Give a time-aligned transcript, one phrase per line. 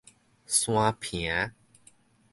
[0.47, 1.53] 沙坪